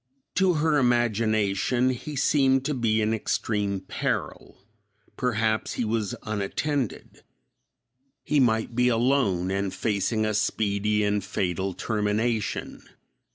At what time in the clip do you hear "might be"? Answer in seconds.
8.39-8.87